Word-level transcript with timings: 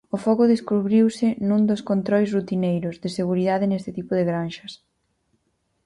O 0.15 0.17
foco 0.25 0.51
descubriuse 0.53 1.27
nun 1.47 1.61
dos 1.69 1.81
controis 1.89 2.29
rutineiros 2.37 2.95
de 3.03 3.09
seguridade 3.19 3.65
neste 3.71 3.91
tipo 3.97 4.11
de 4.15 4.27
granxas. 4.29 4.73